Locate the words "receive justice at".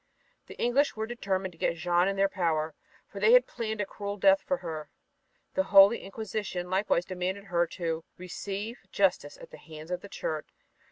8.17-9.51